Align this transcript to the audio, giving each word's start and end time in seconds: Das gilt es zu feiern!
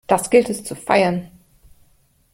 Das 0.07 0.31
gilt 0.31 0.49
es 0.49 0.63
zu 0.63 0.75
feiern! 0.75 1.29